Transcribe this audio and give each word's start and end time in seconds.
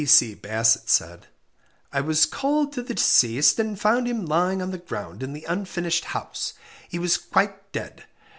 P.C. 0.01 0.33
Bassett 0.33 0.89
said 0.89 1.27
I 1.93 2.01
was 2.01 2.25
called 2.25 2.73
to 2.73 2.81
the 2.81 2.95
deceased, 2.95 3.59
and 3.59 3.79
found 3.79 4.07
him 4.07 4.25
lying 4.25 4.59
on 4.59 4.71
the 4.71 4.79
ground 4.79 5.21
in 5.21 5.31
the 5.31 5.43
unfinished 5.45 6.05
house. 6.05 6.55
He 6.89 6.97
was 6.97 7.17
quite 7.19 7.71
dead. 7.71 8.05